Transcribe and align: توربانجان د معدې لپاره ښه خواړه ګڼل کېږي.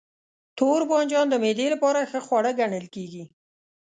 توربانجان 0.57 1.25
د 1.29 1.35
معدې 1.43 1.67
لپاره 1.73 1.99
ښه 2.11 2.19
خواړه 2.25 2.51
ګڼل 2.59 2.85
کېږي. 2.95 3.23